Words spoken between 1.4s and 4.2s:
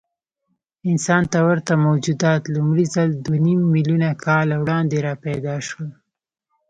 ورته موجودات لومړی ځل دوهنیممیلیونه